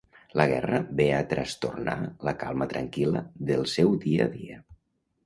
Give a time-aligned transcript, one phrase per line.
[0.39, 1.97] La guerra ve a trastornar
[2.29, 4.59] la calma tranquil·la del seu dia a dia.